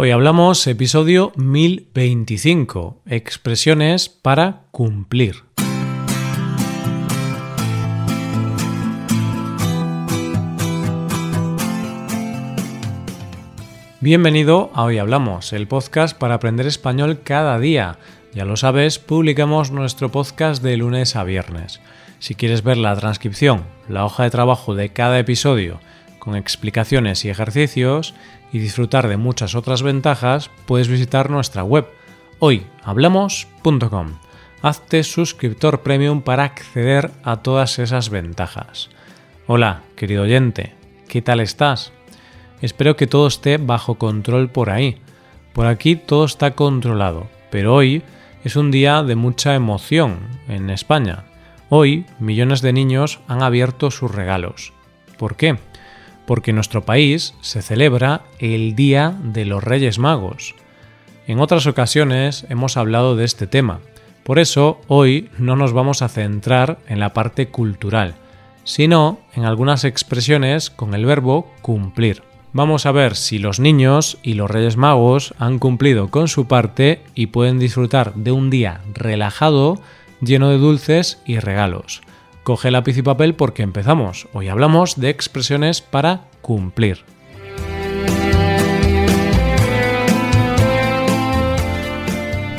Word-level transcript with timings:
Hoy 0.00 0.12
hablamos 0.12 0.64
episodio 0.68 1.32
1025, 1.34 3.02
expresiones 3.06 4.08
para 4.08 4.66
cumplir. 4.70 5.42
Bienvenido 13.98 14.70
a 14.72 14.84
Hoy 14.84 14.98
Hablamos, 14.98 15.52
el 15.52 15.66
podcast 15.66 16.16
para 16.16 16.34
aprender 16.34 16.68
español 16.68 17.22
cada 17.24 17.58
día. 17.58 17.98
Ya 18.32 18.44
lo 18.44 18.56
sabes, 18.56 19.00
publicamos 19.00 19.72
nuestro 19.72 20.12
podcast 20.12 20.62
de 20.62 20.76
lunes 20.76 21.16
a 21.16 21.24
viernes. 21.24 21.80
Si 22.20 22.36
quieres 22.36 22.62
ver 22.62 22.76
la 22.76 22.94
transcripción, 22.94 23.64
la 23.88 24.04
hoja 24.04 24.22
de 24.22 24.30
trabajo 24.30 24.76
de 24.76 24.90
cada 24.90 25.18
episodio, 25.18 25.80
con 26.18 26.36
explicaciones 26.36 27.24
y 27.24 27.30
ejercicios, 27.30 28.14
y 28.52 28.58
disfrutar 28.58 29.08
de 29.08 29.16
muchas 29.16 29.54
otras 29.54 29.82
ventajas, 29.82 30.50
puedes 30.66 30.88
visitar 30.88 31.30
nuestra 31.30 31.62
web 31.62 31.86
hoyhablamos.com. 32.38 34.18
Hazte 34.62 35.04
suscriptor 35.04 35.82
premium 35.82 36.22
para 36.22 36.44
acceder 36.44 37.10
a 37.22 37.36
todas 37.36 37.78
esas 37.78 38.10
ventajas. 38.10 38.90
Hola, 39.46 39.82
querido 39.96 40.24
oyente, 40.24 40.74
¿qué 41.08 41.22
tal 41.22 41.40
estás? 41.40 41.92
Espero 42.60 42.96
que 42.96 43.06
todo 43.06 43.28
esté 43.28 43.56
bajo 43.56 43.96
control 43.96 44.50
por 44.50 44.70
ahí. 44.70 45.00
Por 45.52 45.66
aquí 45.66 45.96
todo 45.96 46.24
está 46.24 46.52
controlado, 46.52 47.28
pero 47.50 47.74
hoy 47.74 48.02
es 48.44 48.56
un 48.56 48.70
día 48.70 49.02
de 49.02 49.14
mucha 49.14 49.54
emoción 49.54 50.18
en 50.48 50.70
España. 50.70 51.24
Hoy 51.68 52.06
millones 52.18 52.62
de 52.62 52.72
niños 52.72 53.20
han 53.28 53.42
abierto 53.42 53.90
sus 53.90 54.12
regalos. 54.12 54.72
¿Por 55.18 55.36
qué? 55.36 55.58
Porque 56.28 56.50
en 56.50 56.56
nuestro 56.56 56.84
país 56.84 57.32
se 57.40 57.62
celebra 57.62 58.20
el 58.38 58.76
Día 58.76 59.16
de 59.22 59.46
los 59.46 59.64
Reyes 59.64 59.98
Magos. 59.98 60.54
En 61.26 61.40
otras 61.40 61.66
ocasiones 61.66 62.44
hemos 62.50 62.76
hablado 62.76 63.16
de 63.16 63.24
este 63.24 63.46
tema, 63.46 63.80
por 64.24 64.38
eso 64.38 64.78
hoy 64.88 65.30
no 65.38 65.56
nos 65.56 65.72
vamos 65.72 66.02
a 66.02 66.10
centrar 66.10 66.80
en 66.86 67.00
la 67.00 67.14
parte 67.14 67.48
cultural, 67.48 68.14
sino 68.62 69.20
en 69.34 69.46
algunas 69.46 69.84
expresiones 69.84 70.68
con 70.68 70.92
el 70.92 71.06
verbo 71.06 71.50
cumplir. 71.62 72.22
Vamos 72.52 72.84
a 72.84 72.92
ver 72.92 73.16
si 73.16 73.38
los 73.38 73.58
niños 73.58 74.18
y 74.22 74.34
los 74.34 74.50
Reyes 74.50 74.76
Magos 74.76 75.32
han 75.38 75.58
cumplido 75.58 76.10
con 76.10 76.28
su 76.28 76.46
parte 76.46 77.00
y 77.14 77.28
pueden 77.28 77.58
disfrutar 77.58 78.12
de 78.12 78.32
un 78.32 78.50
día 78.50 78.82
relajado 78.92 79.80
lleno 80.20 80.50
de 80.50 80.58
dulces 80.58 81.22
y 81.24 81.38
regalos. 81.38 82.02
Coge 82.48 82.70
lápiz 82.70 82.96
y 82.96 83.02
papel 83.02 83.34
porque 83.34 83.62
empezamos. 83.62 84.26
Hoy 84.32 84.48
hablamos 84.48 84.98
de 84.98 85.10
expresiones 85.10 85.82
para 85.82 86.28
cumplir. 86.40 87.04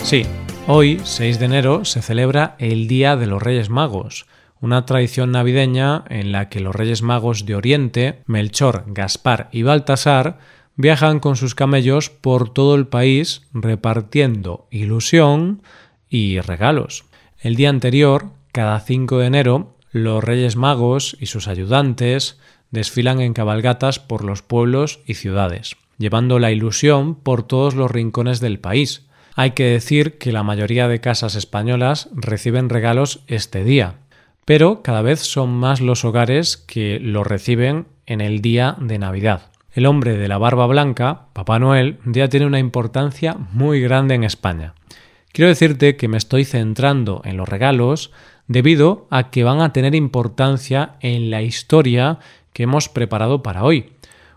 Sí, 0.04 0.28
hoy, 0.68 1.02
6 1.04 1.40
de 1.40 1.46
enero, 1.46 1.86
se 1.86 2.04
celebra 2.04 2.56
el 2.60 2.88
Día 2.88 3.16
de 3.16 3.26
los 3.26 3.42
Reyes 3.42 3.72
Magos, 3.72 4.28
una 4.62 4.86
tradición 4.86 5.32
navideña 5.32 6.04
en 6.10 6.32
la 6.32 6.50
que 6.50 6.60
los 6.60 6.76
Reyes 6.76 7.02
Magos 7.02 7.48
de 7.48 7.56
Oriente, 7.56 8.22
Melchor, 8.28 8.84
Gaspar 8.86 9.50
y 9.52 9.64
Baltasar, 9.64 10.38
viajan 10.76 11.20
con 11.20 11.36
sus 11.36 11.56
camellos 11.56 12.12
por 12.12 12.54
todo 12.54 12.76
el 12.76 12.86
país 12.86 13.42
repartiendo 13.54 14.68
ilusión 14.70 15.64
y 16.08 16.40
regalos. 16.42 17.06
El 17.40 17.56
día 17.56 17.72
anterior, 17.72 18.28
cada 18.52 18.80
5 18.82 19.18
de 19.18 19.26
enero, 19.26 19.79
los 19.92 20.24
Reyes 20.24 20.56
Magos 20.56 21.18
y 21.20 21.26
sus 21.26 21.48
ayudantes 21.48 22.40
desfilan 22.72 23.20
en 23.22 23.34
cabalgatas 23.34 24.00
por 24.00 24.24
los 24.24 24.42
pueblos 24.42 25.00
y 25.06 25.16
ciudades, 25.16 25.78
llevando 25.98 26.40
la 26.40 26.52
ilusión 26.52 27.16
por 27.16 27.44
todos 27.44 27.76
los 27.76 27.90
rincones 27.90 28.40
del 28.40 28.60
país. 28.60 29.08
Hay 29.36 29.52
que 29.52 29.66
decir 29.66 30.18
que 30.18 30.32
la 30.32 30.44
mayoría 30.44 30.88
de 30.88 31.02
casas 31.02 31.36
españolas 31.36 32.10
reciben 32.14 32.70
regalos 32.70 33.22
este 33.28 33.64
día, 33.64 33.96
pero 34.46 34.84
cada 34.84 35.02
vez 35.02 35.20
son 35.22 35.52
más 35.52 35.82
los 35.82 36.06
hogares 36.06 36.58
que 36.58 37.00
lo 37.00 37.24
reciben 37.24 37.88
en 38.06 38.22
el 38.22 38.42
día 38.42 38.76
de 38.80 39.00
Navidad. 39.00 39.52
El 39.72 39.86
hombre 39.86 40.18
de 40.18 40.28
la 40.28 40.38
barba 40.38 40.66
blanca, 40.66 41.28
Papá 41.34 41.60
Noel, 41.60 42.00
ya 42.06 42.28
tiene 42.28 42.48
una 42.48 42.60
importancia 42.60 43.38
muy 43.52 43.82
grande 43.82 44.16
en 44.16 44.24
España. 44.24 44.74
Quiero 45.32 45.50
decirte 45.50 45.96
que 45.96 46.08
me 46.08 46.18
estoy 46.18 46.44
centrando 46.44 47.22
en 47.24 47.38
los 47.38 47.48
regalos 47.48 48.12
debido 48.50 49.08
a 49.12 49.30
que 49.30 49.46
van 49.46 49.62
a 49.62 49.72
tener 49.72 49.96
importancia 49.96 50.96
en 51.00 51.30
la 51.30 51.44
historia 51.44 52.20
que 52.52 52.64
hemos 52.64 52.90
preparado 52.90 53.42
para 53.44 53.64
hoy. 53.64 53.94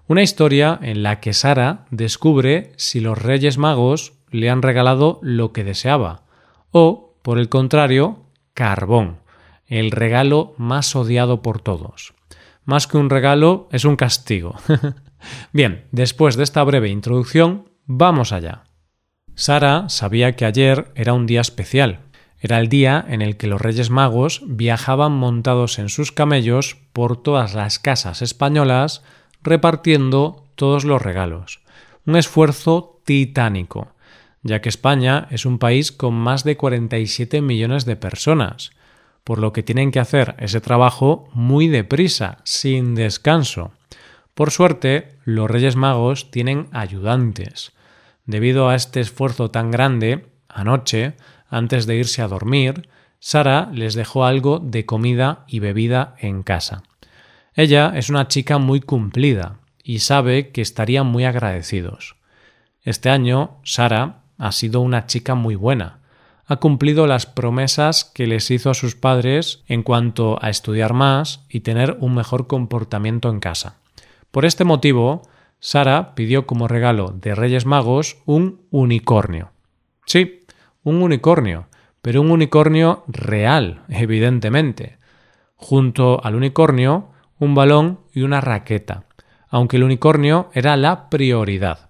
Una 0.07 0.23
historia 0.23 0.79
en 0.83 1.03
la 1.03 1.19
que 1.19 1.33
Sara 1.33 1.87
descubre 1.91 2.73
si 2.77 3.01
los 3.01 3.21
Reyes 3.21 3.57
Magos 3.59 4.13
le 4.31 4.51
han 4.51 4.63
regalado 4.63 5.19
lo 5.23 5.53
que 5.53 5.65
deseaba 5.65 6.23
o, 6.71 7.15
por 7.23 7.39
el 7.39 7.49
contrario, 7.49 8.27
carbón, 8.55 9.19
el 9.67 9.91
regalo 9.91 10.55
más 10.59 10.95
odiado 10.95 11.41
por 11.41 11.61
todos. 11.61 12.13
Más 12.65 12.87
que 12.87 12.99
un 12.99 13.09
regalo, 13.09 13.69
es 13.73 13.87
un 13.87 13.97
castigo. 13.97 14.57
Bien, 15.53 15.87
después 15.91 16.37
de 16.37 16.45
esta 16.45 16.63
breve 16.65 16.91
introducción, 16.91 17.71
vamos 17.87 18.33
allá. 18.33 18.65
Sara 19.35 19.89
sabía 19.89 20.37
que 20.37 20.45
ayer 20.45 20.93
era 20.95 21.15
un 21.15 21.27
día 21.27 21.41
especial, 21.41 22.01
era 22.43 22.59
el 22.59 22.69
día 22.69 23.05
en 23.09 23.23
el 23.23 23.37
que 23.37 23.47
los 23.47 23.61
Reyes 23.61 23.89
Magos 23.89 24.43
viajaban 24.45 25.13
montados 25.13 25.79
en 25.79 25.89
sus 25.89 26.11
camellos 26.11 26.77
por 26.93 27.23
todas 27.23 27.55
las 27.55 27.79
casas 27.79 28.21
españolas 28.21 29.05
repartiendo 29.45 30.45
todos 30.57 30.85
los 30.85 31.01
regalos. 31.01 31.61
Un 32.05 32.17
esfuerzo 32.17 33.01
titánico, 33.05 33.95
ya 34.43 34.61
que 34.61 34.69
España 34.69 35.29
es 35.31 35.47
un 35.47 35.61
país 35.61 35.93
con 35.93 36.15
más 36.15 36.43
de 36.43 36.57
47 36.57 37.41
millones 37.41 37.85
de 37.85 37.95
personas, 37.95 38.73
por 39.23 39.39
lo 39.39 39.53
que 39.53 39.63
tienen 39.63 39.93
que 39.93 40.01
hacer 40.01 40.35
ese 40.39 40.61
trabajo 40.61 41.29
muy 41.35 41.69
deprisa, 41.69 42.39
sin 42.43 42.97
descanso. 42.97 43.71
Por 44.35 44.51
suerte, 44.51 45.17
los 45.25 45.49
Reyes 45.49 45.77
Magos 45.77 46.33
tienen 46.33 46.67
ayudantes. 46.73 47.71
Debido 48.27 48.69
a 48.69 48.75
este 48.75 48.99
esfuerzo 48.99 49.53
tan 49.53 49.71
grande, 49.71 50.27
anoche 50.49 51.15
antes 51.53 51.87
de 51.87 51.97
irse 51.97 52.23
a 52.23 52.29
dormir, 52.29 52.89
Sara 53.21 53.69
les 53.73 53.95
dejó 53.95 54.25
algo 54.25 54.59
de 54.59 54.87
comida 54.87 55.45
y 55.47 55.61
bebida 55.61 56.17
en 56.19 56.43
casa. 56.43 56.83
Ella 57.55 57.93
es 57.95 58.09
una 58.09 58.27
chica 58.27 58.57
muy 58.57 58.81
cumplida 58.81 59.59
y 59.85 59.99
sabe 59.99 60.51
que 60.51 60.63
estarían 60.63 61.07
muy 61.07 61.25
agradecidos. 61.25 62.17
Este 62.83 63.11
año, 63.11 63.59
Sara 63.65 64.23
ha 64.39 64.51
sido 64.51 64.81
una 64.81 65.07
chica 65.07 65.35
muy 65.35 65.55
buena. 65.55 65.99
Ha 66.47 66.57
cumplido 66.57 67.07
las 67.07 67.27
promesas 67.27 68.05
que 68.05 68.27
les 68.27 68.51
hizo 68.51 68.71
a 68.71 68.75
sus 68.75 68.97
padres 68.97 69.63
en 69.69 69.83
cuanto 69.83 70.43
a 70.43 70.49
estudiar 70.49 70.95
más 70.95 71.45
y 71.51 71.61
tener 71.61 71.99
un 72.01 72.15
mejor 72.15 72.47
comportamiento 72.47 73.29
en 73.29 73.41
casa. 73.41 73.77
Por 74.31 74.47
este 74.47 74.65
motivo, 74.65 75.23
Sara 75.61 76.15
pidió 76.15 76.47
como 76.47 76.67
regalo 76.67 77.15
de 77.15 77.35
Reyes 77.35 77.67
Magos 77.67 78.17
un 78.25 78.63
unicornio. 78.71 79.53
Sí, 80.07 80.42
un 80.85 81.03
unicornio, 81.03 81.67
pero 82.01 82.21
un 82.21 82.31
unicornio 82.31 83.05
real, 83.07 83.83
evidentemente. 83.89 84.99
Junto 85.57 86.23
al 86.25 86.35
unicornio, 86.35 87.11
un 87.39 87.55
balón 87.55 88.01
y 88.13 88.23
una 88.23 88.41
raqueta, 88.41 89.05
aunque 89.49 89.77
el 89.77 89.85
unicornio 89.85 90.51
era 90.53 90.77
la 90.77 91.09
prioridad. 91.09 91.89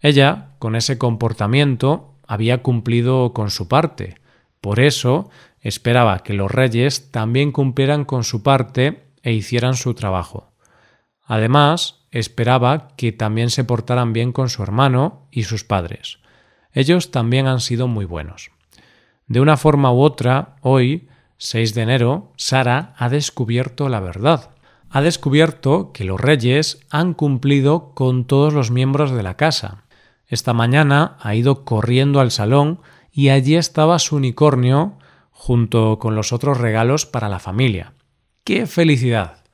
Ella, 0.00 0.50
con 0.58 0.76
ese 0.76 0.98
comportamiento, 0.98 2.14
había 2.26 2.62
cumplido 2.62 3.32
con 3.32 3.50
su 3.50 3.68
parte. 3.68 4.16
Por 4.60 4.80
eso, 4.80 5.30
esperaba 5.60 6.20
que 6.20 6.34
los 6.34 6.50
reyes 6.50 7.10
también 7.10 7.52
cumplieran 7.52 8.04
con 8.04 8.24
su 8.24 8.42
parte 8.42 9.06
e 9.22 9.32
hicieran 9.32 9.74
su 9.74 9.94
trabajo. 9.94 10.52
Además, 11.22 12.06
esperaba 12.10 12.88
que 12.96 13.12
también 13.12 13.50
se 13.50 13.64
portaran 13.64 14.12
bien 14.12 14.32
con 14.32 14.48
su 14.48 14.62
hermano 14.62 15.26
y 15.30 15.44
sus 15.44 15.64
padres. 15.64 16.18
Ellos 16.76 17.10
también 17.10 17.46
han 17.46 17.60
sido 17.60 17.88
muy 17.88 18.04
buenos. 18.04 18.50
De 19.26 19.40
una 19.40 19.56
forma 19.56 19.90
u 19.92 20.02
otra, 20.02 20.56
hoy, 20.60 21.08
6 21.38 21.72
de 21.72 21.80
enero, 21.80 22.34
Sara 22.36 22.92
ha 22.98 23.08
descubierto 23.08 23.88
la 23.88 23.98
verdad. 23.98 24.50
Ha 24.90 25.00
descubierto 25.00 25.90
que 25.92 26.04
los 26.04 26.20
reyes 26.20 26.86
han 26.90 27.14
cumplido 27.14 27.94
con 27.94 28.26
todos 28.26 28.52
los 28.52 28.70
miembros 28.70 29.10
de 29.10 29.22
la 29.22 29.38
casa. 29.38 29.84
Esta 30.26 30.52
mañana 30.52 31.16
ha 31.20 31.34
ido 31.34 31.64
corriendo 31.64 32.20
al 32.20 32.30
salón 32.30 32.82
y 33.10 33.30
allí 33.30 33.56
estaba 33.56 33.98
su 33.98 34.16
unicornio 34.16 34.98
junto 35.30 35.98
con 35.98 36.14
los 36.14 36.34
otros 36.34 36.58
regalos 36.58 37.06
para 37.06 37.30
la 37.30 37.38
familia. 37.38 37.94
¡Qué 38.44 38.66
felicidad! 38.66 39.44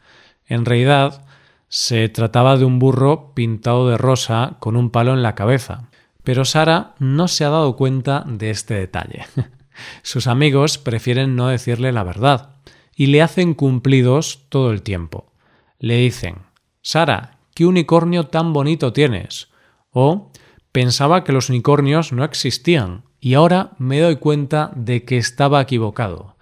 En 0.44 0.64
realidad, 0.64 1.24
se 1.68 2.08
trataba 2.08 2.56
de 2.56 2.64
un 2.64 2.80
burro 2.80 3.32
pintado 3.32 3.88
de 3.88 3.96
rosa 3.96 4.56
con 4.58 4.74
un 4.74 4.90
palo 4.90 5.12
en 5.12 5.22
la 5.22 5.36
cabeza. 5.36 5.88
Pero 6.24 6.44
Sara 6.44 6.94
no 6.98 7.28
se 7.28 7.44
ha 7.44 7.50
dado 7.50 7.76
cuenta 7.76 8.24
de 8.26 8.50
este 8.50 8.74
detalle. 8.74 9.26
Sus 10.02 10.26
amigos 10.26 10.78
prefieren 10.78 11.34
no 11.36 11.48
decirle 11.48 11.92
la 11.92 12.04
verdad 12.04 12.56
y 12.94 13.06
le 13.06 13.22
hacen 13.22 13.54
cumplidos 13.54 14.46
todo 14.48 14.70
el 14.70 14.82
tiempo. 14.82 15.32
Le 15.78 15.96
dicen 15.96 16.42
Sara, 16.82 17.38
¿qué 17.54 17.66
unicornio 17.66 18.28
tan 18.28 18.52
bonito 18.52 18.92
tienes? 18.92 19.48
O 19.90 20.30
Pensaba 20.72 21.22
que 21.22 21.32
los 21.32 21.50
unicornios 21.50 22.12
no 22.12 22.24
existían 22.24 23.04
y 23.20 23.34
ahora 23.34 23.72
me 23.76 24.00
doy 24.00 24.16
cuenta 24.16 24.72
de 24.74 25.04
que 25.04 25.18
estaba 25.18 25.60
equivocado. 25.60 26.36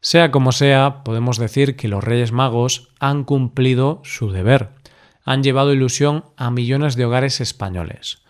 Sea 0.00 0.32
como 0.32 0.50
sea, 0.50 1.04
podemos 1.04 1.38
decir 1.38 1.76
que 1.76 1.86
los 1.86 2.02
Reyes 2.02 2.32
Magos 2.32 2.90
han 2.98 3.22
cumplido 3.22 4.00
su 4.02 4.32
deber. 4.32 4.70
Han 5.24 5.44
llevado 5.44 5.72
ilusión 5.72 6.24
a 6.36 6.50
millones 6.50 6.96
de 6.96 7.04
hogares 7.04 7.40
españoles. 7.40 8.22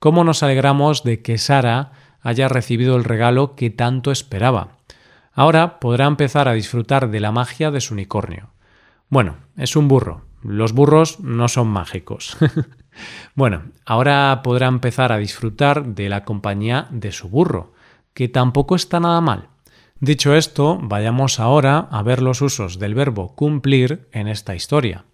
¿Cómo 0.00 0.24
nos 0.24 0.42
alegramos 0.42 1.04
de 1.04 1.20
que 1.20 1.36
Sara 1.36 1.92
haya 2.22 2.48
recibido 2.48 2.96
el 2.96 3.04
regalo 3.04 3.54
que 3.54 3.68
tanto 3.68 4.10
esperaba? 4.10 4.78
Ahora 5.34 5.78
podrá 5.78 6.06
empezar 6.06 6.48
a 6.48 6.54
disfrutar 6.54 7.10
de 7.10 7.20
la 7.20 7.32
magia 7.32 7.70
de 7.70 7.82
su 7.82 7.92
unicornio. 7.92 8.48
Bueno, 9.10 9.36
es 9.58 9.76
un 9.76 9.88
burro. 9.88 10.22
Los 10.42 10.72
burros 10.72 11.20
no 11.20 11.48
son 11.48 11.68
mágicos. 11.68 12.38
bueno, 13.34 13.64
ahora 13.84 14.40
podrá 14.42 14.68
empezar 14.68 15.12
a 15.12 15.18
disfrutar 15.18 15.84
de 15.84 16.08
la 16.08 16.24
compañía 16.24 16.86
de 16.90 17.12
su 17.12 17.28
burro, 17.28 17.74
que 18.14 18.28
tampoco 18.28 18.76
está 18.76 19.00
nada 19.00 19.20
mal. 19.20 19.48
Dicho 20.00 20.34
esto, 20.34 20.78
vayamos 20.80 21.38
ahora 21.38 21.88
a 21.90 22.02
ver 22.02 22.22
los 22.22 22.40
usos 22.40 22.78
del 22.78 22.94
verbo 22.94 23.34
cumplir 23.36 24.08
en 24.12 24.28
esta 24.28 24.54
historia. 24.54 25.04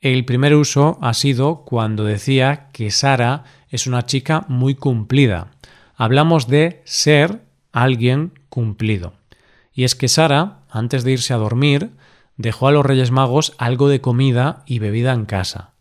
El 0.00 0.24
primer 0.24 0.54
uso 0.54 0.96
ha 1.02 1.12
sido 1.12 1.66
cuando 1.66 2.04
decía 2.04 2.70
que 2.72 2.90
Sara 2.90 3.44
es 3.70 3.86
una 3.86 4.04
chica 4.04 4.44
muy 4.48 4.74
cumplida. 4.74 5.52
Hablamos 5.96 6.48
de 6.48 6.82
ser 6.84 7.42
alguien 7.72 8.32
cumplido. 8.48 9.14
Y 9.72 9.84
es 9.84 9.94
que 9.94 10.08
Sara, 10.08 10.58
antes 10.68 11.04
de 11.04 11.12
irse 11.12 11.32
a 11.32 11.38
dormir, 11.38 11.90
dejó 12.36 12.68
a 12.68 12.72
los 12.72 12.84
Reyes 12.84 13.10
Magos 13.10 13.54
algo 13.58 13.88
de 13.88 14.00
comida 14.00 14.62
y 14.66 14.78
bebida 14.78 15.12
en 15.12 15.24
casa. 15.24 15.74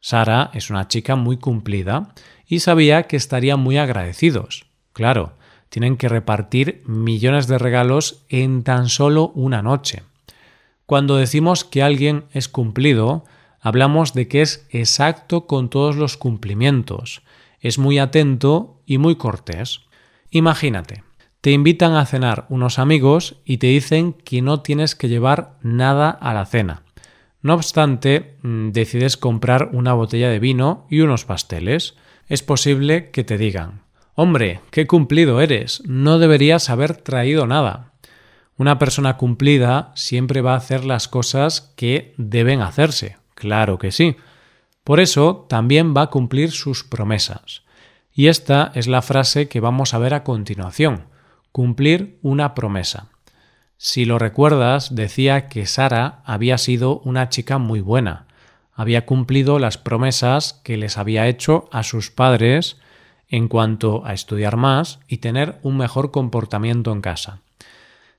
Sara 0.00 0.50
es 0.54 0.70
una 0.70 0.88
chica 0.88 1.16
muy 1.16 1.36
cumplida 1.36 2.12
y 2.46 2.60
sabía 2.60 3.04
que 3.04 3.16
estarían 3.16 3.60
muy 3.60 3.78
agradecidos. 3.78 4.66
Claro, 4.92 5.34
tienen 5.68 5.96
que 5.96 6.08
repartir 6.08 6.82
millones 6.86 7.46
de 7.46 7.58
regalos 7.58 8.24
en 8.28 8.62
tan 8.62 8.88
solo 8.88 9.28
una 9.34 9.62
noche. 9.62 10.02
Cuando 10.86 11.16
decimos 11.16 11.64
que 11.64 11.82
alguien 11.82 12.24
es 12.32 12.48
cumplido, 12.48 13.24
hablamos 13.66 14.14
de 14.14 14.28
que 14.28 14.42
es 14.42 14.64
exacto 14.70 15.48
con 15.48 15.70
todos 15.70 15.96
los 15.96 16.16
cumplimientos, 16.16 17.22
es 17.58 17.80
muy 17.80 17.98
atento 17.98 18.80
y 18.86 18.98
muy 18.98 19.16
cortés. 19.16 19.80
Imagínate, 20.30 21.02
te 21.40 21.50
invitan 21.50 21.94
a 21.94 22.06
cenar 22.06 22.46
unos 22.48 22.78
amigos 22.78 23.40
y 23.44 23.56
te 23.56 23.66
dicen 23.66 24.12
que 24.12 24.40
no 24.40 24.60
tienes 24.60 24.94
que 24.94 25.08
llevar 25.08 25.58
nada 25.62 26.10
a 26.10 26.32
la 26.32 26.46
cena. 26.46 26.84
No 27.42 27.54
obstante, 27.54 28.36
mm, 28.42 28.70
decides 28.70 29.16
comprar 29.16 29.70
una 29.72 29.94
botella 29.94 30.30
de 30.30 30.38
vino 30.38 30.86
y 30.88 31.00
unos 31.00 31.24
pasteles. 31.24 31.96
Es 32.28 32.44
posible 32.44 33.10
que 33.10 33.24
te 33.24 33.36
digan 33.36 33.82
Hombre, 34.14 34.60
qué 34.70 34.86
cumplido 34.86 35.40
eres. 35.40 35.82
No 35.86 36.20
deberías 36.20 36.70
haber 36.70 36.96
traído 36.98 37.48
nada. 37.48 37.94
Una 38.56 38.78
persona 38.78 39.16
cumplida 39.16 39.90
siempre 39.96 40.40
va 40.40 40.54
a 40.54 40.58
hacer 40.58 40.84
las 40.84 41.08
cosas 41.08 41.72
que 41.74 42.14
deben 42.16 42.62
hacerse. 42.62 43.16
Claro 43.36 43.78
que 43.78 43.92
sí. 43.92 44.16
Por 44.82 44.98
eso 44.98 45.46
también 45.48 45.94
va 45.94 46.02
a 46.02 46.10
cumplir 46.10 46.50
sus 46.50 46.82
promesas. 46.82 47.62
Y 48.12 48.28
esta 48.28 48.72
es 48.74 48.88
la 48.88 49.02
frase 49.02 49.46
que 49.46 49.60
vamos 49.60 49.92
a 49.92 49.98
ver 49.98 50.14
a 50.14 50.24
continuación. 50.24 51.04
Cumplir 51.52 52.18
una 52.22 52.54
promesa. 52.54 53.08
Si 53.76 54.06
lo 54.06 54.18
recuerdas, 54.18 54.94
decía 54.94 55.48
que 55.48 55.66
Sara 55.66 56.22
había 56.24 56.56
sido 56.56 57.00
una 57.00 57.28
chica 57.28 57.58
muy 57.58 57.80
buena. 57.80 58.26
Había 58.72 59.04
cumplido 59.04 59.58
las 59.58 59.76
promesas 59.76 60.54
que 60.64 60.78
les 60.78 60.96
había 60.96 61.28
hecho 61.28 61.68
a 61.72 61.82
sus 61.82 62.10
padres 62.10 62.78
en 63.28 63.48
cuanto 63.48 64.06
a 64.06 64.14
estudiar 64.14 64.56
más 64.56 64.98
y 65.08 65.18
tener 65.18 65.58
un 65.62 65.76
mejor 65.76 66.10
comportamiento 66.10 66.90
en 66.90 67.02
casa. 67.02 67.40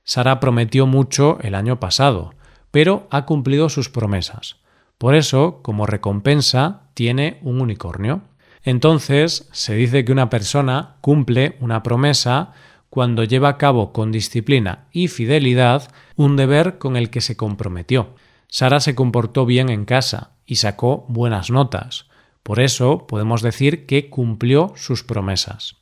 Sara 0.04 0.38
prometió 0.38 0.86
mucho 0.86 1.38
el 1.40 1.56
año 1.56 1.80
pasado, 1.80 2.34
pero 2.70 3.08
ha 3.10 3.24
cumplido 3.24 3.68
sus 3.68 3.88
promesas. 3.88 4.57
Por 4.98 5.14
eso, 5.14 5.60
como 5.62 5.86
recompensa, 5.86 6.82
tiene 6.94 7.38
un 7.42 7.60
unicornio. 7.60 8.22
Entonces, 8.64 9.48
se 9.52 9.74
dice 9.74 10.04
que 10.04 10.12
una 10.12 10.28
persona 10.28 10.96
cumple 11.00 11.56
una 11.60 11.82
promesa 11.82 12.52
cuando 12.90 13.24
lleva 13.24 13.50
a 13.50 13.58
cabo 13.58 13.92
con 13.92 14.10
disciplina 14.10 14.88
y 14.92 15.08
fidelidad 15.08 15.90
un 16.16 16.36
deber 16.36 16.78
con 16.78 16.96
el 16.96 17.10
que 17.10 17.20
se 17.20 17.36
comprometió. 17.36 18.14
Sara 18.48 18.80
se 18.80 18.94
comportó 18.94 19.46
bien 19.46 19.68
en 19.68 19.84
casa 19.84 20.32
y 20.46 20.56
sacó 20.56 21.04
buenas 21.08 21.50
notas. 21.50 22.06
Por 22.42 22.60
eso 22.60 23.06
podemos 23.06 23.42
decir 23.42 23.86
que 23.86 24.08
cumplió 24.08 24.72
sus 24.74 25.04
promesas. 25.04 25.76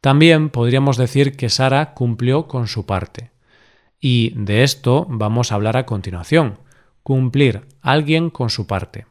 También 0.00 0.50
podríamos 0.50 0.96
decir 0.96 1.36
que 1.36 1.48
Sara 1.48 1.94
cumplió 1.94 2.46
con 2.46 2.68
su 2.68 2.86
parte. 2.86 3.30
Y 3.98 4.32
de 4.36 4.62
esto 4.62 5.06
vamos 5.08 5.50
a 5.50 5.56
hablar 5.56 5.76
a 5.76 5.86
continuación. 5.86 6.58
Cumplir 7.02 7.66
alguien 7.82 8.30
con 8.30 8.50
su 8.50 8.66
parte. 8.66 9.06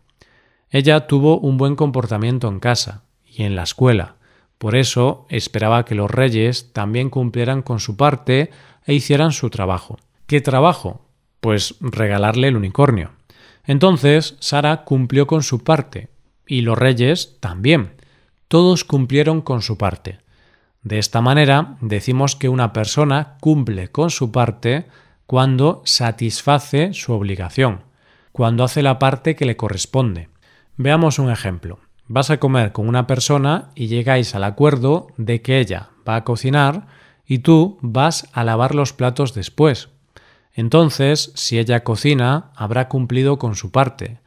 Ella 0.69 1.07
tuvo 1.07 1.39
un 1.39 1.57
buen 1.57 1.75
comportamiento 1.75 2.47
en 2.47 2.59
casa 2.59 3.03
y 3.25 3.43
en 3.43 3.55
la 3.55 3.63
escuela. 3.63 4.15
Por 4.57 4.75
eso 4.75 5.25
esperaba 5.29 5.85
que 5.85 5.95
los 5.95 6.11
reyes 6.11 6.73
también 6.73 7.09
cumplieran 7.09 7.61
con 7.61 7.79
su 7.79 7.95
parte 7.95 8.51
e 8.85 8.93
hicieran 8.93 9.31
su 9.31 9.49
trabajo. 9.49 9.97
¿Qué 10.27 10.41
trabajo? 10.41 11.05
Pues 11.39 11.75
regalarle 11.79 12.49
el 12.49 12.57
unicornio. 12.57 13.11
Entonces 13.63 14.35
Sara 14.39 14.83
cumplió 14.83 15.27
con 15.27 15.43
su 15.43 15.63
parte 15.63 16.09
y 16.45 16.61
los 16.61 16.77
reyes 16.77 17.37
también. 17.39 17.93
Todos 18.47 18.83
cumplieron 18.83 19.41
con 19.41 19.61
su 19.61 19.77
parte. 19.77 20.19
De 20.83 20.97
esta 20.97 21.21
manera 21.21 21.77
decimos 21.81 22.35
que 22.35 22.49
una 22.49 22.73
persona 22.73 23.37
cumple 23.39 23.89
con 23.89 24.09
su 24.09 24.31
parte 24.31 24.87
cuando 25.29 25.83
satisface 25.85 26.91
su 26.95 27.13
obligación, 27.13 27.83
cuando 28.31 28.63
hace 28.63 28.81
la 28.81 28.97
parte 28.97 29.35
que 29.35 29.45
le 29.45 29.57
corresponde. 29.57 30.27
Veamos 30.75 31.19
un 31.19 31.29
ejemplo. 31.29 31.77
Vas 32.07 32.31
a 32.31 32.39
comer 32.39 32.71
con 32.71 32.87
una 32.87 33.05
persona 33.05 33.69
y 33.75 33.85
llegáis 33.85 34.33
al 34.33 34.43
acuerdo 34.43 35.09
de 35.17 35.43
que 35.43 35.59
ella 35.59 35.91
va 36.07 36.15
a 36.15 36.23
cocinar 36.23 36.87
y 37.27 37.39
tú 37.39 37.77
vas 37.83 38.27
a 38.33 38.43
lavar 38.43 38.73
los 38.73 38.91
platos 38.91 39.35
después. 39.35 39.89
Entonces, 40.51 41.31
si 41.35 41.59
ella 41.59 41.83
cocina, 41.83 42.51
habrá 42.55 42.89
cumplido 42.89 43.37
con 43.37 43.55
su 43.55 43.69
parte 43.69 44.21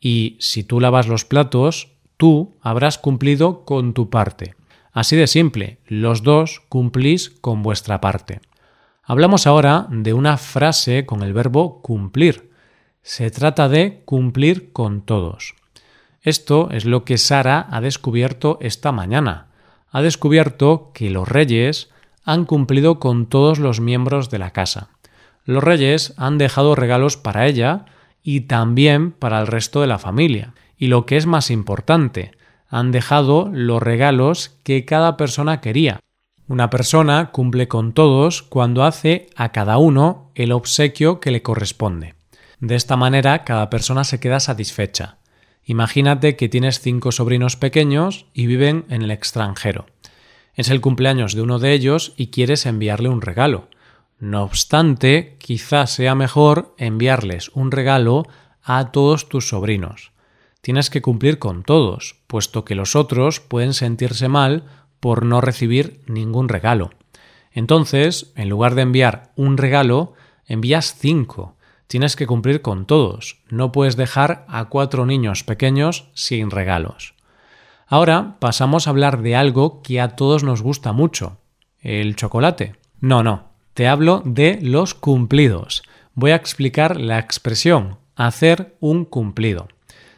y 0.00 0.36
si 0.38 0.64
tú 0.64 0.80
lavas 0.80 1.08
los 1.08 1.24
platos, 1.24 1.92
tú 2.18 2.58
habrás 2.60 2.98
cumplido 2.98 3.64
con 3.64 3.94
tu 3.94 4.10
parte. 4.10 4.54
Así 4.92 5.16
de 5.16 5.28
simple, 5.28 5.78
los 5.86 6.22
dos 6.22 6.60
cumplís 6.68 7.30
con 7.30 7.62
vuestra 7.62 8.02
parte. 8.02 8.42
Hablamos 9.04 9.48
ahora 9.48 9.88
de 9.90 10.14
una 10.14 10.36
frase 10.36 11.06
con 11.06 11.24
el 11.24 11.32
verbo 11.32 11.82
cumplir. 11.82 12.52
Se 13.02 13.32
trata 13.32 13.68
de 13.68 14.02
cumplir 14.04 14.72
con 14.72 15.02
todos. 15.02 15.54
Esto 16.20 16.68
es 16.70 16.84
lo 16.84 17.04
que 17.04 17.18
Sara 17.18 17.66
ha 17.68 17.80
descubierto 17.80 18.58
esta 18.60 18.92
mañana. 18.92 19.48
Ha 19.90 20.02
descubierto 20.02 20.92
que 20.94 21.10
los 21.10 21.28
reyes 21.28 21.90
han 22.24 22.44
cumplido 22.44 23.00
con 23.00 23.26
todos 23.26 23.58
los 23.58 23.80
miembros 23.80 24.30
de 24.30 24.38
la 24.38 24.52
casa. 24.52 24.90
Los 25.44 25.64
reyes 25.64 26.14
han 26.16 26.38
dejado 26.38 26.76
regalos 26.76 27.16
para 27.16 27.48
ella 27.48 27.86
y 28.22 28.42
también 28.42 29.10
para 29.10 29.40
el 29.40 29.48
resto 29.48 29.80
de 29.80 29.88
la 29.88 29.98
familia. 29.98 30.54
Y 30.78 30.86
lo 30.86 31.06
que 31.06 31.16
es 31.16 31.26
más 31.26 31.50
importante, 31.50 32.30
han 32.68 32.92
dejado 32.92 33.50
los 33.52 33.82
regalos 33.82 34.56
que 34.62 34.84
cada 34.84 35.16
persona 35.16 35.60
quería. 35.60 35.98
Una 36.48 36.70
persona 36.70 37.30
cumple 37.30 37.68
con 37.68 37.92
todos 37.92 38.42
cuando 38.42 38.84
hace 38.84 39.28
a 39.36 39.52
cada 39.52 39.78
uno 39.78 40.30
el 40.34 40.52
obsequio 40.52 41.20
que 41.20 41.30
le 41.30 41.42
corresponde. 41.42 42.14
De 42.58 42.74
esta 42.74 42.96
manera 42.96 43.44
cada 43.44 43.70
persona 43.70 44.04
se 44.04 44.20
queda 44.20 44.40
satisfecha. 44.40 45.18
Imagínate 45.64 46.36
que 46.36 46.48
tienes 46.48 46.80
cinco 46.80 47.12
sobrinos 47.12 47.56
pequeños 47.56 48.26
y 48.34 48.46
viven 48.46 48.84
en 48.88 49.02
el 49.02 49.12
extranjero. 49.12 49.86
Es 50.54 50.68
el 50.68 50.80
cumpleaños 50.80 51.34
de 51.34 51.42
uno 51.42 51.58
de 51.58 51.72
ellos 51.72 52.12
y 52.16 52.28
quieres 52.28 52.66
enviarle 52.66 53.08
un 53.08 53.22
regalo. 53.22 53.68
No 54.18 54.42
obstante, 54.42 55.36
quizás 55.38 55.90
sea 55.90 56.14
mejor 56.14 56.74
enviarles 56.76 57.50
un 57.54 57.70
regalo 57.70 58.26
a 58.62 58.90
todos 58.92 59.28
tus 59.28 59.48
sobrinos. 59.48 60.12
Tienes 60.60 60.90
que 60.90 61.02
cumplir 61.02 61.38
con 61.38 61.64
todos, 61.64 62.16
puesto 62.26 62.64
que 62.64 62.76
los 62.76 62.94
otros 62.94 63.40
pueden 63.40 63.74
sentirse 63.74 64.28
mal 64.28 64.64
por 65.02 65.24
no 65.24 65.40
recibir 65.40 66.00
ningún 66.06 66.48
regalo. 66.48 66.92
Entonces, 67.50 68.32
en 68.36 68.48
lugar 68.48 68.76
de 68.76 68.82
enviar 68.82 69.32
un 69.34 69.58
regalo, 69.58 70.12
envías 70.46 70.94
cinco. 70.96 71.56
Tienes 71.88 72.14
que 72.14 72.28
cumplir 72.28 72.62
con 72.62 72.86
todos. 72.86 73.42
No 73.48 73.72
puedes 73.72 73.96
dejar 73.96 74.46
a 74.46 74.66
cuatro 74.66 75.04
niños 75.04 75.42
pequeños 75.42 76.08
sin 76.14 76.52
regalos. 76.52 77.14
Ahora 77.88 78.36
pasamos 78.38 78.86
a 78.86 78.90
hablar 78.90 79.22
de 79.22 79.34
algo 79.34 79.82
que 79.82 80.00
a 80.00 80.14
todos 80.14 80.44
nos 80.44 80.62
gusta 80.62 80.92
mucho. 80.92 81.38
¿El 81.80 82.14
chocolate? 82.14 82.76
No, 83.00 83.24
no. 83.24 83.48
Te 83.74 83.88
hablo 83.88 84.22
de 84.24 84.60
los 84.62 84.94
cumplidos. 84.94 85.82
Voy 86.14 86.30
a 86.30 86.36
explicar 86.36 87.00
la 87.00 87.18
expresión 87.18 87.98
hacer 88.14 88.76
un 88.78 89.04
cumplido. 89.04 89.66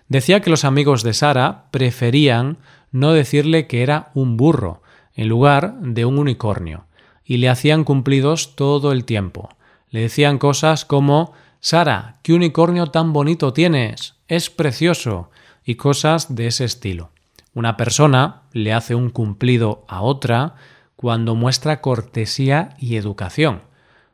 Decía 0.08 0.40
que 0.40 0.50
los 0.50 0.66
amigos 0.66 1.02
de 1.02 1.14
Sara 1.14 1.68
preferían 1.70 2.58
no 2.94 3.12
decirle 3.12 3.66
que 3.66 3.82
era 3.82 4.12
un 4.14 4.36
burro, 4.36 4.80
en 5.14 5.28
lugar 5.28 5.74
de 5.80 6.04
un 6.04 6.16
unicornio, 6.16 6.84
y 7.24 7.38
le 7.38 7.48
hacían 7.48 7.82
cumplidos 7.82 8.54
todo 8.54 8.92
el 8.92 9.04
tiempo. 9.04 9.48
Le 9.90 10.02
decían 10.02 10.38
cosas 10.38 10.84
como 10.84 11.32
Sara, 11.58 12.18
qué 12.22 12.34
unicornio 12.34 12.86
tan 12.86 13.12
bonito 13.12 13.52
tienes, 13.52 14.14
es 14.28 14.48
precioso, 14.48 15.28
y 15.64 15.74
cosas 15.74 16.36
de 16.36 16.46
ese 16.46 16.64
estilo. 16.64 17.10
Una 17.52 17.76
persona 17.76 18.42
le 18.52 18.72
hace 18.72 18.94
un 18.94 19.10
cumplido 19.10 19.84
a 19.88 20.00
otra 20.00 20.54
cuando 20.94 21.34
muestra 21.34 21.80
cortesía 21.80 22.76
y 22.78 22.94
educación. 22.94 23.62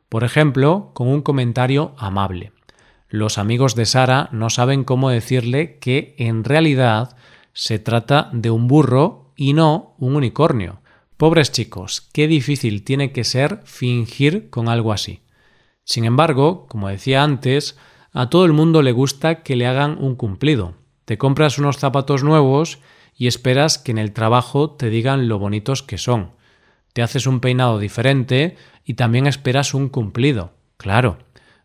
Por 0.09 0.23
ejemplo, 0.23 0.89
con 0.95 1.07
un 1.07 1.21
comentario 1.21 1.93
amable. 1.99 2.51
Los 3.09 3.37
amigos 3.37 3.75
de 3.75 3.85
Sara 3.85 4.27
no 4.31 4.49
saben 4.49 4.83
cómo 4.85 5.11
decirle 5.11 5.77
que 5.77 6.15
en 6.17 6.43
realidad 6.43 7.15
se 7.53 7.79
trata 7.79 8.29
de 8.33 8.51
un 8.51 8.67
burro 8.67 9.33
y 9.35 9.53
no 9.53 9.95
un 9.97 10.15
unicornio. 10.15 10.81
Pobres 11.17 11.51
chicos, 11.51 12.09
qué 12.13 12.27
difícil 12.27 12.83
tiene 12.83 13.11
que 13.11 13.23
ser 13.23 13.61
fingir 13.63 14.49
con 14.49 14.69
algo 14.69 14.91
así. 14.93 15.21
Sin 15.83 16.05
embargo, 16.05 16.67
como 16.67 16.89
decía 16.89 17.23
antes, 17.23 17.77
a 18.13 18.29
todo 18.29 18.45
el 18.45 18.53
mundo 18.53 18.81
le 18.81 18.91
gusta 18.91 19.43
que 19.43 19.55
le 19.55 19.67
hagan 19.67 19.97
un 19.99 20.15
cumplido. 20.15 20.75
Te 21.05 21.17
compras 21.17 21.57
unos 21.57 21.77
zapatos 21.77 22.23
nuevos 22.23 22.79
y 23.15 23.27
esperas 23.27 23.77
que 23.77 23.91
en 23.91 23.97
el 23.97 24.13
trabajo 24.13 24.71
te 24.71 24.89
digan 24.89 25.27
lo 25.27 25.39
bonitos 25.39 25.83
que 25.83 25.97
son. 25.97 26.31
Te 26.93 27.01
haces 27.01 27.27
un 27.27 27.39
peinado 27.39 27.79
diferente 27.79 28.57
y 28.83 28.95
también 28.95 29.27
esperas 29.27 29.73
un 29.73 29.89
cumplido. 29.89 30.53
Claro, 30.77 31.19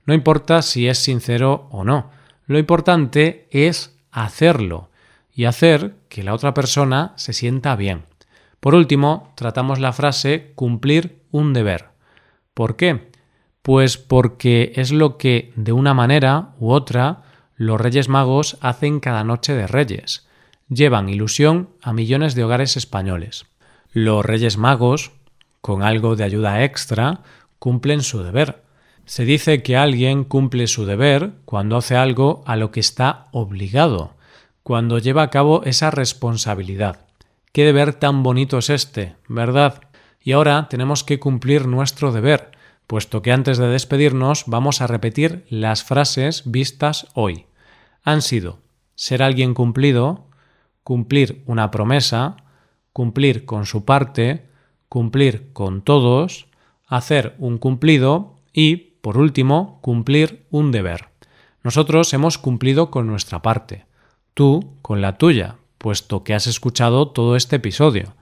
no 0.05 0.14
importa 0.14 0.62
si 0.62 0.87
es 0.88 0.99
sincero 0.99 1.69
o 1.71 1.85
no. 1.85 2.11
Lo 2.47 2.59
importante 2.59 3.49
es 3.50 3.99
hacerlo 4.11 4.90
y 5.37 5.45
hacer 5.45 5.95
que 6.09 6.25
la 6.25 6.35
otra 6.35 6.55
persona 6.55 7.12
se 7.16 7.35
sienta 7.35 7.76
bien. 7.76 8.05
Por 8.59 8.75
último, 8.75 9.33
tratamos 9.37 9.78
la 9.78 9.93
frase 9.93 10.52
cumplir 10.55 11.23
un 11.31 11.52
deber. 11.52 11.90
¿Por 12.55 12.76
qué? 12.76 13.11
Pues 13.61 13.99
porque 13.99 14.73
es 14.76 14.93
lo 14.93 15.19
que, 15.19 15.52
de 15.55 15.73
una 15.73 15.93
manera 15.93 16.55
u 16.59 16.71
otra, 16.71 17.23
los 17.55 17.78
Reyes 17.78 18.09
Magos 18.09 18.57
hacen 18.62 18.99
cada 18.99 19.25
noche 19.25 19.52
de 19.52 19.66
Reyes. 19.66 20.26
Llevan 20.71 21.11
ilusión 21.11 21.69
a 21.83 21.93
millones 21.93 22.35
de 22.35 22.43
hogares 22.43 22.78
españoles. 22.78 23.45
Los 23.93 24.25
Reyes 24.25 24.57
Magos, 24.57 25.12
con 25.61 25.83
algo 25.83 26.16
de 26.16 26.25
ayuda 26.25 26.64
extra, 26.64 27.21
cumplen 27.59 28.02
su 28.02 28.23
deber. 28.23 28.62
Se 29.05 29.26
dice 29.26 29.62
que 29.62 29.76
alguien 29.76 30.25
cumple 30.25 30.66
su 30.66 30.87
deber 30.87 31.33
cuando 31.45 31.76
hace 31.76 31.95
algo 31.95 32.43
a 32.47 32.57
lo 32.57 32.71
que 32.71 32.81
está 32.81 33.28
obligado, 33.33 34.15
cuando 34.66 34.99
lleva 34.99 35.23
a 35.23 35.30
cabo 35.30 35.62
esa 35.62 35.92
responsabilidad. 35.92 37.06
Qué 37.52 37.64
deber 37.64 37.94
tan 37.94 38.25
bonito 38.25 38.58
es 38.58 38.68
este, 38.68 39.14
¿verdad? 39.28 39.80
Y 40.20 40.32
ahora 40.32 40.66
tenemos 40.68 41.04
que 41.04 41.20
cumplir 41.20 41.68
nuestro 41.68 42.11
deber, 42.11 42.50
puesto 42.88 43.23
que 43.23 43.30
antes 43.30 43.58
de 43.58 43.68
despedirnos 43.68 44.42
vamos 44.49 44.80
a 44.80 44.88
repetir 44.88 45.46
las 45.50 45.85
frases 45.85 46.42
vistas 46.46 47.06
hoy. 47.14 47.46
Han 48.02 48.23
sido 48.23 48.58
ser 48.96 49.23
alguien 49.23 49.54
cumplido, 49.54 50.26
cumplir 50.82 51.44
una 51.46 51.70
promesa, 51.70 52.35
cumplir 52.92 53.44
con 53.44 53.66
su 53.66 53.85
parte, 53.85 54.49
cumplir 54.88 55.52
con 55.52 55.80
todos, 55.80 56.49
hacer 56.88 57.37
un 57.38 57.58
cumplido 57.58 58.40
y, 58.52 58.99
por 59.00 59.16
último, 59.16 59.78
cumplir 59.80 60.44
un 60.50 60.73
deber. 60.73 61.11
Nosotros 61.62 62.12
hemos 62.14 62.37
cumplido 62.37 62.90
con 62.90 63.06
nuestra 63.06 63.42
parte, 63.42 63.86
tú 64.37 64.75
con 64.83 65.00
la 65.00 65.16
tuya, 65.16 65.57
puesto 65.78 66.23
que 66.23 66.35
has 66.35 66.47
escuchado 66.47 67.09
todo 67.09 67.37
este 67.37 67.57
episodio. 67.57 68.14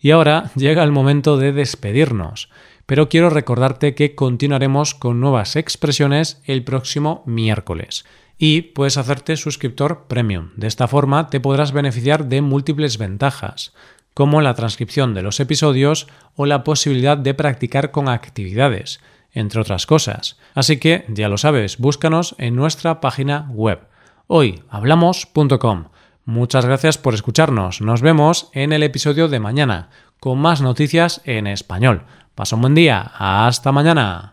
Y 0.00 0.10
ahora 0.10 0.50
llega 0.56 0.82
el 0.82 0.90
momento 0.90 1.36
de 1.36 1.52
despedirnos, 1.52 2.50
pero 2.86 3.08
quiero 3.08 3.30
recordarte 3.30 3.94
que 3.94 4.16
continuaremos 4.16 4.94
con 4.94 5.20
nuevas 5.20 5.54
expresiones 5.54 6.42
el 6.44 6.64
próximo 6.64 7.22
miércoles. 7.24 8.04
Y 8.36 8.62
puedes 8.62 8.96
hacerte 8.96 9.36
suscriptor 9.36 10.06
premium. 10.08 10.50
De 10.56 10.66
esta 10.66 10.88
forma 10.88 11.28
te 11.28 11.38
podrás 11.38 11.70
beneficiar 11.70 12.26
de 12.26 12.42
múltiples 12.42 12.98
ventajas, 12.98 13.72
como 14.12 14.40
la 14.40 14.54
transcripción 14.54 15.14
de 15.14 15.22
los 15.22 15.38
episodios 15.38 16.08
o 16.34 16.46
la 16.46 16.64
posibilidad 16.64 17.16
de 17.16 17.34
practicar 17.34 17.92
con 17.92 18.08
actividades, 18.08 19.00
entre 19.32 19.60
otras 19.60 19.86
cosas. 19.86 20.36
Así 20.54 20.78
que, 20.78 21.04
ya 21.08 21.28
lo 21.28 21.38
sabes, 21.38 21.78
búscanos 21.78 22.34
en 22.38 22.56
nuestra 22.56 23.00
página 23.00 23.48
web 23.52 23.89
hoyhablamos.com. 24.30 25.86
Muchas 26.24 26.64
gracias 26.64 26.98
por 26.98 27.14
escucharnos. 27.14 27.80
Nos 27.80 28.00
vemos 28.00 28.48
en 28.52 28.72
el 28.72 28.84
episodio 28.84 29.26
de 29.26 29.40
mañana 29.40 29.90
con 30.20 30.38
más 30.38 30.62
noticias 30.62 31.20
en 31.24 31.48
español. 31.48 32.04
Pasa 32.36 32.54
un 32.54 32.62
buen 32.62 32.74
día. 32.76 33.10
Hasta 33.18 33.72
mañana. 33.72 34.30